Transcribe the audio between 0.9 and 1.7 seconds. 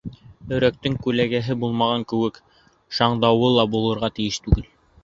күләгәһе